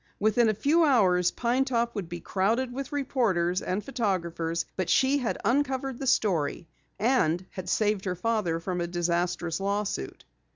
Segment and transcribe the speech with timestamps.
[0.19, 5.19] Within a few hours Pine Top would be crowded with reporters and photographers, but she
[5.19, 10.25] had uncovered the story, and had saved her father from a disastrous lawsuit.